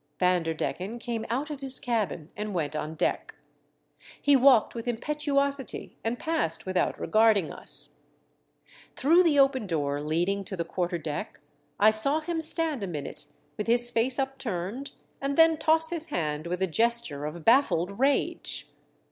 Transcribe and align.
Vanderdecken 0.17 0.97
came 0.97 1.27
out 1.29 1.51
of 1.51 1.59
his 1.59 1.77
cabin 1.79 2.31
and 2.35 2.55
went 2.55 2.75
on 2.75 2.95
deck. 2.95 3.35
He 4.19 4.35
walked 4.35 4.73
with 4.73 4.87
impetuosity 4.87 5.95
and 6.03 6.17
passed 6.17 6.65
without 6.65 6.99
regarding 6.99 7.51
us. 7.51 7.91
Through 8.95 9.21
the 9.21 9.37
open 9.37 9.67
door 9.67 10.01
leading 10.01 10.43
to 10.45 10.57
the 10.57 10.65
quarter 10.65 10.97
deck 10.97 11.39
I 11.79 11.91
saw 11.91 12.19
him 12.19 12.41
stand 12.41 12.81
a 12.81 12.87
minute 12.87 13.27
with 13.57 13.67
his 13.67 13.91
face 13.91 14.17
up 14.17 14.39
turned 14.39 14.93
and 15.21 15.37
then 15.37 15.55
toss 15.57 15.91
his 15.91 16.07
hand 16.07 16.47
with 16.47 16.63
a 16.63 16.67
gesture 16.67 17.25
of 17.25 17.45
baffled 17.45 17.99
rage. 17.99 18.67